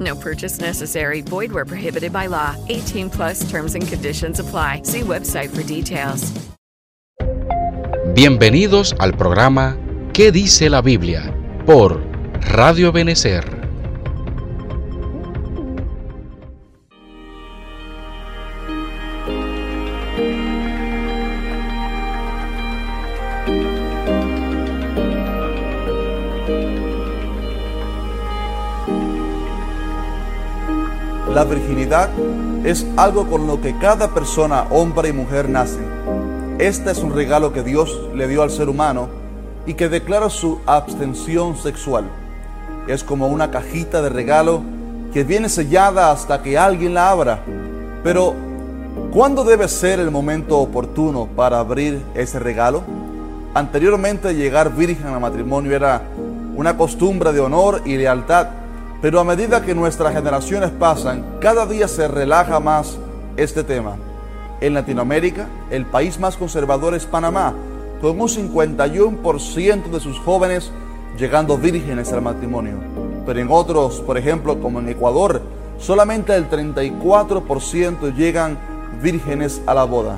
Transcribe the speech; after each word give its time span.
No 0.00 0.14
purchase 0.16 0.60
necessary. 0.60 1.20
Void 1.22 1.52
where 1.52 1.66
prohibited 1.66 2.12
by 2.12 2.26
law. 2.28 2.56
18 2.68 3.10
plus 3.10 3.48
terms 3.50 3.74
and 3.74 3.86
conditions 3.86 4.38
apply. 4.40 4.82
See 4.84 5.00
website 5.00 5.50
for 5.50 5.62
details. 5.62 6.32
Bienvenidos 8.14 8.94
al 8.98 9.12
programa 9.16 9.76
¿Qué 10.12 10.30
dice 10.32 10.68
la 10.68 10.82
Biblia? 10.82 11.34
por 11.64 12.02
Radio 12.50 12.92
Benecer. 12.92 13.51
La 31.34 31.44
virginidad 31.44 32.10
es 32.62 32.86
algo 32.98 33.26
con 33.26 33.46
lo 33.46 33.58
que 33.58 33.78
cada 33.78 34.08
persona, 34.08 34.66
hombre 34.68 35.08
y 35.08 35.12
mujer, 35.14 35.48
nace. 35.48 35.80
Este 36.58 36.90
es 36.90 36.98
un 36.98 37.14
regalo 37.14 37.54
que 37.54 37.62
Dios 37.62 38.10
le 38.14 38.28
dio 38.28 38.42
al 38.42 38.50
ser 38.50 38.68
humano 38.68 39.08
y 39.64 39.72
que 39.72 39.88
declara 39.88 40.28
su 40.28 40.60
abstención 40.66 41.56
sexual. 41.56 42.04
Es 42.86 43.02
como 43.02 43.28
una 43.28 43.50
cajita 43.50 44.02
de 44.02 44.10
regalo 44.10 44.62
que 45.14 45.24
viene 45.24 45.48
sellada 45.48 46.12
hasta 46.12 46.42
que 46.42 46.58
alguien 46.58 46.92
la 46.92 47.10
abra. 47.10 47.38
Pero, 48.04 48.34
¿cuándo 49.10 49.42
debe 49.42 49.68
ser 49.68 50.00
el 50.00 50.10
momento 50.10 50.58
oportuno 50.58 51.28
para 51.34 51.60
abrir 51.60 52.02
ese 52.14 52.40
regalo? 52.40 52.82
Anteriormente 53.54 54.34
llegar 54.34 54.76
virgen 54.76 55.06
al 55.06 55.20
matrimonio 55.20 55.74
era 55.74 56.02
una 56.54 56.76
costumbre 56.76 57.32
de 57.32 57.40
honor 57.40 57.80
y 57.86 57.96
lealtad 57.96 58.61
pero 59.02 59.18
a 59.18 59.24
medida 59.24 59.62
que 59.62 59.74
nuestras 59.74 60.14
generaciones 60.14 60.70
pasan, 60.70 61.24
cada 61.40 61.66
día 61.66 61.88
se 61.88 62.06
relaja 62.06 62.60
más 62.60 62.96
este 63.36 63.64
tema. 63.64 63.96
En 64.60 64.74
Latinoamérica, 64.74 65.48
el 65.70 65.86
país 65.86 66.20
más 66.20 66.36
conservador 66.36 66.94
es 66.94 67.04
Panamá, 67.04 67.52
con 68.00 68.20
un 68.20 68.28
51% 68.28 69.90
de 69.90 69.98
sus 69.98 70.20
jóvenes 70.20 70.70
llegando 71.18 71.58
vírgenes 71.58 72.12
al 72.12 72.22
matrimonio. 72.22 72.76
Pero 73.26 73.40
en 73.40 73.48
otros, 73.50 74.00
por 74.00 74.16
ejemplo, 74.16 74.60
como 74.60 74.78
en 74.78 74.88
Ecuador, 74.88 75.42
solamente 75.80 76.36
el 76.36 76.48
34% 76.48 78.14
llegan 78.14 78.56
vírgenes 79.02 79.62
a 79.66 79.74
la 79.74 79.82
boda. 79.82 80.16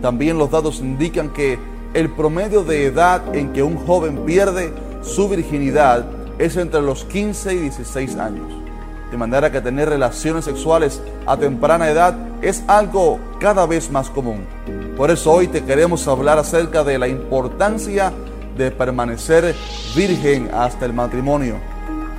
También 0.00 0.38
los 0.38 0.48
datos 0.48 0.78
indican 0.78 1.30
que 1.30 1.58
el 1.92 2.08
promedio 2.08 2.62
de 2.62 2.86
edad 2.86 3.34
en 3.34 3.52
que 3.52 3.64
un 3.64 3.84
joven 3.84 4.18
pierde 4.24 4.72
su 5.02 5.28
virginidad 5.28 6.06
es 6.38 6.56
entre 6.56 6.82
los 6.82 7.04
15 7.04 7.54
y 7.54 7.58
16 7.58 8.16
años. 8.16 8.52
De 9.10 9.18
manera 9.18 9.52
que 9.52 9.60
tener 9.60 9.88
relaciones 9.90 10.46
sexuales 10.46 11.02
a 11.26 11.36
temprana 11.36 11.90
edad 11.90 12.16
es 12.40 12.64
algo 12.66 13.20
cada 13.38 13.66
vez 13.66 13.90
más 13.90 14.08
común. 14.08 14.46
Por 14.96 15.10
eso 15.10 15.32
hoy 15.32 15.48
te 15.48 15.64
queremos 15.64 16.08
hablar 16.08 16.38
acerca 16.38 16.82
de 16.82 16.98
la 16.98 17.08
importancia 17.08 18.12
de 18.56 18.70
permanecer 18.70 19.54
virgen 19.94 20.50
hasta 20.54 20.86
el 20.86 20.94
matrimonio. 20.94 21.56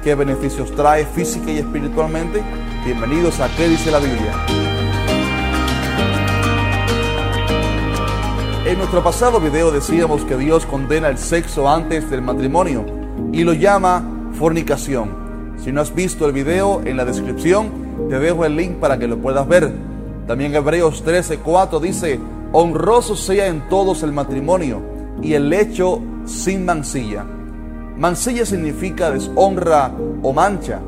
¿Qué 0.04 0.16
beneficios 0.16 0.76
trae 0.76 1.06
física 1.06 1.50
y 1.52 1.58
espiritualmente? 1.58 2.44
Bienvenidos 2.86 3.40
a 3.40 3.50
¿Qué 3.56 3.68
dice 3.68 3.90
la 3.90 4.00
Biblia? 4.00 4.34
En 8.66 8.78
nuestro 8.78 9.04
pasado 9.04 9.40
video 9.40 9.72
decíamos 9.72 10.24
que 10.26 10.38
Dios 10.38 10.66
condena 10.66 11.10
el 11.10 11.18
sexo 11.18 11.68
antes 11.68 12.10
del 12.10 12.22
matrimonio 12.22 13.03
y 13.32 13.44
lo 13.44 13.54
llama 13.54 14.04
fornicación. 14.34 15.24
Si 15.58 15.72
no 15.72 15.82
has 15.82 15.94
visto 15.94 16.26
el 16.26 16.34
video, 16.34 16.82
en 16.86 16.98
la 16.98 17.06
descripción 17.06 17.84
te 18.10 18.20
dejo 18.20 18.46
el 18.46 18.56
link 18.56 18.74
para 18.74 18.98
que 18.98 19.08
lo 19.08 19.18
puedas 19.18 19.48
ver. 19.48 19.72
También 20.28 20.54
Hebreos 20.56 21.04
13:4 21.06 21.80
dice, 21.80 22.20
honroso 22.52 23.16
sea 23.16 23.48
en 23.48 23.68
todos 23.70 24.04
el 24.04 24.12
matrimonio 24.12 24.82
y 25.22 25.34
el 25.34 25.50
lecho 25.50 26.02
sin 26.26 26.66
mancilla. 26.66 27.26
Mancilla 27.98 28.46
significa 28.46 29.12
deshonra 29.12 29.92
o 30.22 30.34
mancha, 30.34 30.80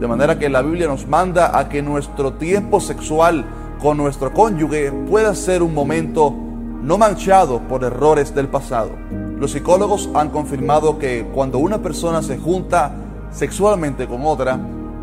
de 0.00 0.06
manera 0.06 0.38
que 0.38 0.48
la 0.48 0.62
Biblia 0.62 0.86
nos 0.86 1.06
manda 1.06 1.58
a 1.58 1.68
que 1.68 1.82
nuestro 1.82 2.34
tiempo 2.34 2.80
sexual 2.80 3.44
con 3.80 3.96
nuestro 3.96 4.32
cónyuge 4.32 4.90
pueda 4.90 5.34
ser 5.34 5.62
un 5.62 5.74
momento 5.74 6.34
no 6.82 6.98
manchado 6.98 7.60
por 7.60 7.84
errores 7.84 8.34
del 8.34 8.48
pasado. 8.48 8.90
Los 9.38 9.50
psicólogos 9.52 10.08
han 10.14 10.30
confirmado 10.30 10.98
que 10.98 11.26
cuando 11.34 11.58
una 11.58 11.82
persona 11.82 12.22
se 12.22 12.38
junta 12.38 12.92
sexualmente 13.30 14.06
con 14.06 14.24
otra, 14.24 14.58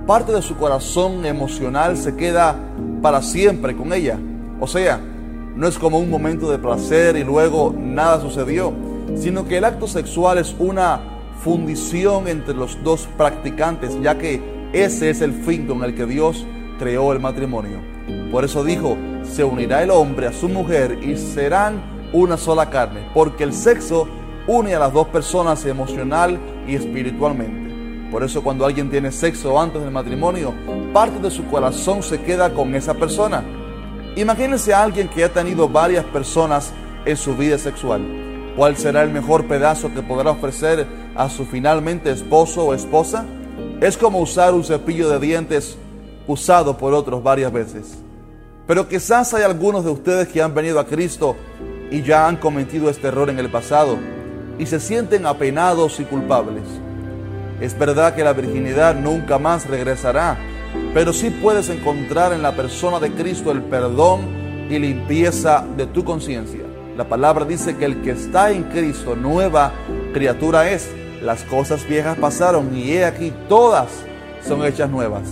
parte 0.08 0.32
de 0.32 0.42
su 0.42 0.56
corazón 0.58 1.26
emocional 1.26 1.98
se 1.98 2.16
queda 2.16 2.56
para 3.02 3.22
siempre 3.22 3.76
con 3.76 3.94
ella. 3.94 4.18
O 4.60 4.68
sea, 4.68 5.00
no 5.56 5.68
es 5.68 5.78
como 5.78 6.00
un 6.00 6.10
momento 6.10 6.50
de 6.50 6.58
placer 6.58 7.16
y 7.16 7.24
luego 7.24 7.76
nada 7.78 8.20
sucedió, 8.20 8.74
sino 9.16 9.46
que 9.46 9.60
el 9.60 9.66
acto 9.66 9.86
sexual 9.86 10.40
es 10.40 10.56
una 10.58 11.00
fundición 11.44 12.28
entre 12.28 12.56
los 12.56 12.84
dos 12.84 13.08
practicantes, 13.18 14.02
ya 14.02 14.18
que 14.18 14.42
ese 14.74 15.12
es 15.12 15.22
el 15.22 15.34
fin 15.34 15.68
con 15.68 15.84
el 15.84 15.94
que 15.94 16.08
Dios 16.08 16.44
creó 16.80 17.14
el 17.14 17.20
matrimonio. 17.20 17.80
Por 18.32 18.44
eso 18.46 18.64
dijo, 18.64 18.98
se 19.22 19.44
unirá 19.44 19.84
el 19.84 19.92
hombre 19.92 20.26
a 20.26 20.34
su 20.34 20.50
mujer 20.50 20.98
y 21.04 21.18
serán 21.18 22.10
una 22.14 22.38
sola 22.38 22.72
carne, 22.72 23.08
porque 23.14 23.44
el 23.44 23.54
sexo 23.54 24.08
une 24.48 24.76
a 24.76 24.80
las 24.80 24.94
dos 24.94 25.08
personas 25.08 25.66
emocional 25.66 26.40
y 26.68 26.76
espiritualmente. 26.76 27.64
Por 28.12 28.24
eso 28.24 28.44
cuando 28.44 28.66
alguien 28.66 28.90
tiene 28.90 29.12
sexo 29.12 29.60
antes 29.60 29.82
del 29.82 29.92
matrimonio, 29.92 30.54
parte 30.94 31.20
de 31.20 31.32
su 31.32 31.46
corazón 31.46 32.04
se 32.04 32.22
queda 32.22 32.54
con 32.54 32.76
esa 32.76 32.94
persona. 32.94 33.44
Imagínense 34.16 34.74
a 34.74 34.84
alguien 34.84 35.08
que 35.08 35.24
ha 35.24 35.34
tenido 35.34 35.68
varias 35.68 36.06
personas 36.06 36.74
en 37.06 37.18
su 37.18 37.36
vida 37.36 37.58
sexual. 37.58 38.02
¿Cuál 38.56 38.78
será 38.78 39.02
el 39.02 39.10
mejor 39.10 39.48
pedazo 39.48 39.92
que 39.94 40.04
podrá 40.04 40.32
ofrecer 40.32 40.86
a 41.16 41.28
su 41.30 41.46
finalmente 41.46 42.12
esposo 42.12 42.66
o 42.66 42.74
esposa? 42.76 43.26
Es 43.82 43.98
como 43.98 44.20
usar 44.20 44.54
un 44.54 44.64
cepillo 44.64 45.10
de 45.10 45.20
dientes 45.20 45.78
usado 46.28 46.78
por 46.78 46.94
otros 46.94 47.24
varias 47.24 47.52
veces. 47.52 47.98
Pero 48.68 48.88
quizás 48.88 49.34
hay 49.34 49.44
algunos 49.44 49.84
de 49.84 49.92
ustedes 49.92 50.28
que 50.28 50.42
han 50.42 50.54
venido 50.54 50.80
a 50.80 50.86
Cristo 50.86 51.36
y 51.90 52.04
ya 52.04 52.28
han 52.28 52.38
cometido 52.38 52.90
este 52.90 53.08
error 53.08 53.30
en 53.30 53.40
el 53.40 53.50
pasado 53.50 53.98
y 54.58 54.66
se 54.66 54.80
sienten 54.80 55.26
apenados 55.26 56.00
y 56.00 56.04
culpables. 56.04 56.64
Es 57.60 57.78
verdad 57.78 58.16
que 58.16 58.24
la 58.24 58.34
virginidad 58.34 58.96
nunca 58.96 59.40
más 59.40 59.68
regresará, 59.68 60.38
pero 60.94 61.14
sí 61.14 61.30
puedes 61.30 61.70
encontrar 61.70 62.34
en 62.34 62.42
la 62.42 62.56
persona 62.56 63.00
de 63.00 63.12
Cristo 63.12 63.52
el 63.52 63.62
perdón 63.62 64.68
y 64.70 64.80
limpieza 64.80 65.66
de 65.78 65.86
tu 65.86 66.04
conciencia. 66.04 66.64
La 66.98 67.08
palabra 67.08 67.46
dice 67.46 67.76
que 67.76 67.86
el 67.86 68.02
que 68.02 68.12
está 68.12 68.52
en 68.52 68.64
Cristo, 68.64 69.16
nueva 69.16 69.72
criatura 70.14 70.70
es. 70.70 70.90
Las 71.22 71.44
cosas 71.44 71.88
viejas 71.88 72.18
pasaron 72.18 72.76
y 72.76 72.92
he 72.92 73.06
aquí 73.06 73.34
todas 73.48 73.90
son 74.46 74.66
hechas 74.66 74.90
nuevas. 74.90 75.24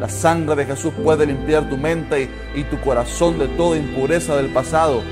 La 0.00 0.08
sangre 0.08 0.56
de 0.56 0.66
Jesús 0.66 0.92
puede 1.02 1.24
limpiar 1.24 1.70
tu 1.70 1.76
mente 1.76 2.28
y 2.54 2.64
tu 2.64 2.80
corazón 2.80 3.38
de 3.38 3.46
toda 3.48 3.78
impureza 3.78 4.36
del 4.36 4.52
pasado 4.52 5.02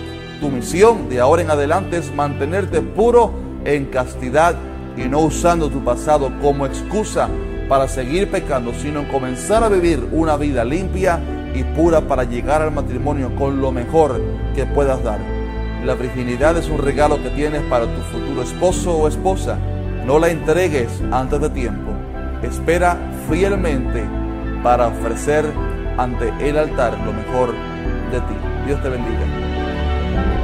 tu 0.41 0.51
misión 0.51 1.09
de 1.09 1.21
ahora 1.21 1.43
en 1.43 1.51
adelante 1.51 1.97
es 1.97 2.15
mantenerte 2.15 2.83
puro 2.83 3.33
en 3.65 3.87
castidad 3.87 4.55
y 4.97 5.03
no 5.09 5.21
usando 5.21 5.69
tu 5.69 5.83
pasado 5.83 6.31
como 6.41 6.67
excusa 6.67 7.29
para 7.69 7.89
seguir 7.89 8.31
pecando, 8.31 8.73
sino 8.75 9.09
comenzar 9.09 9.65
a 9.65 9.69
vivir 9.69 10.07
una 10.13 10.37
vida 10.37 10.65
limpia 10.65 11.21
y 11.55 11.63
pura 11.63 12.03
para 12.03 12.25
llegar 12.25 12.63
al 12.63 12.73
matrimonio 12.73 13.35
con 13.37 13.61
lo 13.61 13.73
mejor 13.73 14.21
que 14.55 14.67
puedas 14.67 15.03
dar. 15.03 15.19
La 15.85 15.95
virginidad 15.95 16.57
es 16.57 16.69
un 16.69 16.79
regalo 16.79 17.23
que 17.23 17.31
tienes 17.31 17.63
para 17.63 17.87
tu 17.87 18.01
futuro 18.13 18.43
esposo 18.43 18.97
o 18.97 19.09
esposa. 19.09 19.59
No 20.07 20.19
la 20.19 20.29
entregues 20.29 20.89
antes 21.13 21.41
de 21.41 21.51
tiempo. 21.51 21.93
Espera 22.43 22.97
fielmente 23.31 24.05
para 24.63 24.89
ofrecer 24.89 25.45
ante 25.99 26.33
el 26.41 26.59
altar 26.59 26.99
lo 27.05 27.13
mejor 27.13 27.53
de 28.11 28.21
ti. 28.21 28.35
Dios 28.67 28.83
te 28.83 28.89
bendiga. 28.89 30.44